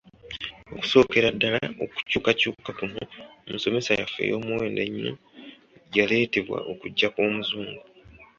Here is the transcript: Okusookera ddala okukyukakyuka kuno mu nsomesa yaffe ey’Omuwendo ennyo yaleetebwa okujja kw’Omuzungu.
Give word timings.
Okusookera 0.73 1.27
ddala 1.35 1.61
okukyukakyuka 1.83 2.69
kuno 2.79 2.99
mu 3.47 3.51
nsomesa 3.55 3.91
yaffe 3.99 4.19
ey’Omuwendo 4.25 4.81
ennyo 4.87 5.13
yaleetebwa 5.95 6.57
okujja 6.71 7.07
kw’Omuzungu. 7.13 7.81